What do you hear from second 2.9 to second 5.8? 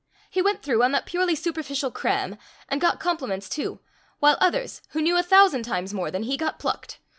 compliments too, while others, who knew a thousand